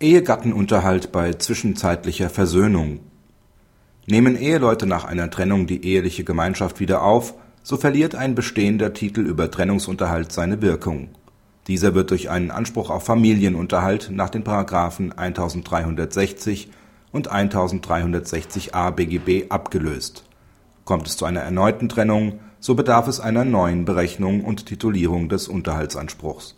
[0.00, 3.00] Ehegattenunterhalt bei zwischenzeitlicher Versöhnung
[4.06, 9.22] Nehmen Eheleute nach einer Trennung die eheliche Gemeinschaft wieder auf, so verliert ein bestehender Titel
[9.22, 11.08] über Trennungsunterhalt seine Wirkung.
[11.66, 14.44] Dieser wird durch einen Anspruch auf Familienunterhalt nach den§
[15.16, 16.70] 1360
[17.10, 20.22] und 1360a BGB abgelöst.
[20.84, 25.48] Kommt es zu einer erneuten Trennung, so bedarf es einer neuen Berechnung und Titulierung des
[25.48, 26.54] Unterhaltsanspruchs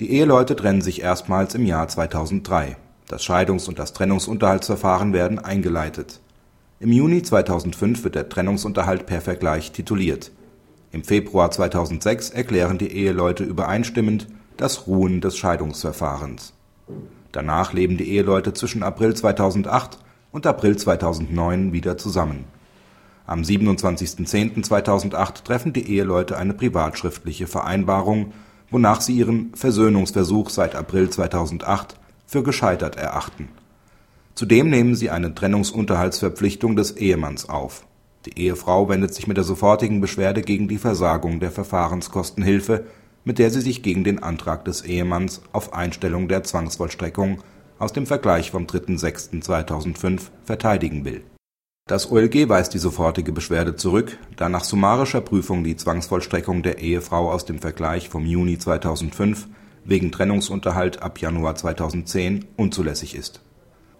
[0.00, 2.76] die Eheleute trennen sich erstmals im Jahr 2003.
[3.08, 6.20] Das Scheidungs und das Trennungsunterhaltsverfahren werden eingeleitet.
[6.80, 10.32] Im Juni 2005 wird der Trennungsunterhalt per Vergleich tituliert.
[10.92, 14.28] Im Februar 2006 erklären die Eheleute übereinstimmend
[14.58, 16.52] das Ruhen des Scheidungsverfahrens.
[17.32, 19.98] Danach leben die Eheleute zwischen April 2008
[20.32, 22.44] und April 2009 wieder zusammen.
[23.26, 28.32] Am 27.10.2008 treffen die Eheleute eine privatschriftliche Vereinbarung
[28.70, 31.96] wonach sie ihren Versöhnungsversuch seit April 2008
[32.26, 33.48] für gescheitert erachten.
[34.34, 37.86] Zudem nehmen sie eine Trennungsunterhaltsverpflichtung des Ehemanns auf.
[38.26, 42.84] Die Ehefrau wendet sich mit der sofortigen Beschwerde gegen die Versagung der Verfahrenskostenhilfe,
[43.24, 47.42] mit der sie sich gegen den Antrag des Ehemanns auf Einstellung der Zwangsvollstreckung
[47.78, 51.22] aus dem Vergleich vom 3.6.2005 verteidigen will
[51.88, 57.30] das OLG weist die sofortige Beschwerde zurück, da nach summarischer Prüfung die Zwangsvollstreckung der Ehefrau
[57.30, 59.46] aus dem Vergleich vom Juni 2005
[59.84, 63.40] wegen Trennungsunterhalt ab Januar 2010 unzulässig ist.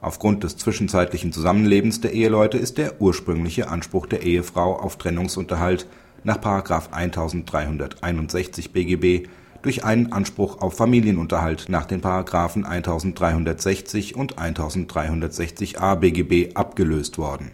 [0.00, 5.86] Aufgrund des zwischenzeitlichen Zusammenlebens der Eheleute ist der ursprüngliche Anspruch der Ehefrau auf Trennungsunterhalt
[6.24, 6.38] nach§
[6.90, 9.28] 1361 BGB
[9.62, 12.00] durch einen Anspruch auf Familienunterhalt nach den§§
[12.64, 17.52] 1360 und 1360a BGB abgelöst worden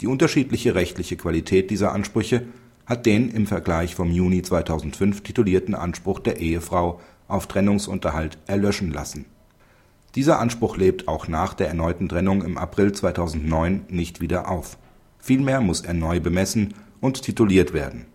[0.00, 2.42] die unterschiedliche rechtliche Qualität dieser Ansprüche
[2.86, 9.26] hat den im Vergleich vom Juni 2005 titulierten Anspruch der Ehefrau auf Trennungsunterhalt erlöschen lassen.
[10.14, 14.78] Dieser Anspruch lebt auch nach der erneuten Trennung im April 2009 nicht wieder auf.
[15.18, 18.06] Vielmehr muss er neu bemessen und tituliert werden.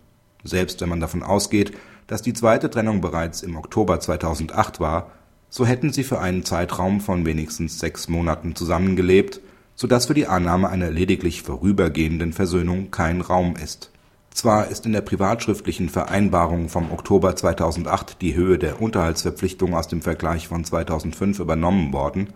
[0.42, 1.72] Selbst wenn man davon ausgeht,
[2.06, 5.12] dass die zweite Trennung bereits im Oktober 2008 war,
[5.48, 9.40] so hätten sie für einen Zeitraum von wenigstens sechs Monaten zusammengelebt
[9.76, 13.90] so dass für die Annahme einer lediglich vorübergehenden Versöhnung kein Raum ist.
[14.30, 20.02] Zwar ist in der privatschriftlichen Vereinbarung vom Oktober 2008 die Höhe der Unterhaltsverpflichtung aus dem
[20.02, 22.32] Vergleich von 2005 übernommen worden,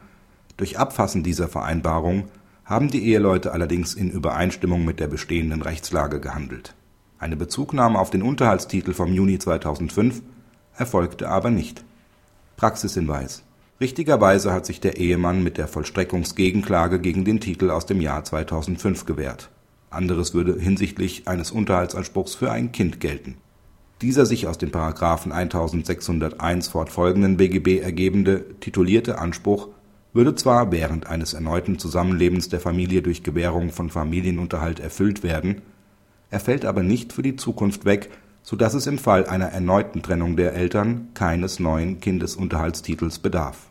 [0.57, 2.25] durch Abfassen dieser Vereinbarung
[2.65, 6.75] haben die Eheleute allerdings in Übereinstimmung mit der bestehenden Rechtslage gehandelt.
[7.19, 10.23] Eine Bezugnahme auf den Unterhaltstitel vom Juni 2005
[10.77, 11.85] erfolgte aber nicht.
[12.57, 13.43] Praxishinweis
[13.81, 19.07] Richtigerweise hat sich der Ehemann mit der Vollstreckungsgegenklage gegen den Titel aus dem Jahr 2005
[19.07, 19.51] gewehrt.
[19.89, 23.37] Anderes würde hinsichtlich eines Unterhaltsanspruchs für ein Kind gelten.
[24.03, 24.73] Dieser sich aus den§
[25.31, 29.69] 1601 fortfolgenden BGB ergebende titulierte Anspruch
[30.13, 35.63] würde zwar während eines erneuten Zusammenlebens der Familie durch Gewährung von Familienunterhalt erfüllt werden,
[36.31, 38.11] er fällt aber nicht für die Zukunft weg,
[38.43, 43.68] so dass es im Fall einer erneuten Trennung der Eltern keines neuen Kindesunterhaltstitels bedarf